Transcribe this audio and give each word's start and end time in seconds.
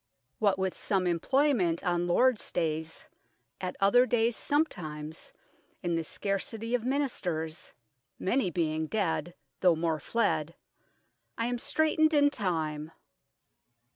What 0.39 0.57
with 0.57 0.75
some 0.75 1.03
228 1.03 1.13
UNKNOWN 1.13 1.29
LONDON 1.31 1.75
imployment 1.75 1.83
on 1.85 2.07
Lord's 2.07 2.51
dayes, 2.51 3.05
at 3.61 3.75
other 3.79 4.07
dayes 4.07 4.35
sometimes, 4.35 5.31
in 5.83 5.93
this 5.93 6.07
scarcity 6.07 6.73
of 6.73 6.83
ministers 6.83 7.73
(many 8.17 8.49
being 8.49 8.87
dead, 8.87 9.35
though 9.59 9.75
more 9.75 9.99
fled) 9.99 10.55
I 11.37 11.45
am 11.45 11.57
streightened 11.57 12.15
in 12.15 12.31
time. 12.31 12.93